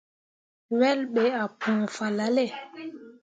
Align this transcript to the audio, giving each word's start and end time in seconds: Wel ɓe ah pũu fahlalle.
Wel 0.79 0.99
ɓe 1.13 1.23
ah 1.41 1.49
pũu 1.59 1.83
fahlalle. 1.95 2.43